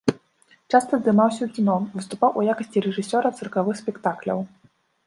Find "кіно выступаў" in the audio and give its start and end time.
1.59-2.29